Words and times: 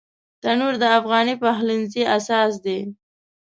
تنور 0.41 0.73
د 0.81 0.85
افغاني 0.99 1.35
پخلنځي 1.43 2.03
اساس 2.17 2.53
دی 2.65 2.79